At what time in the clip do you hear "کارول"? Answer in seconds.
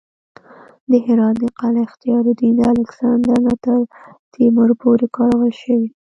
5.17-5.51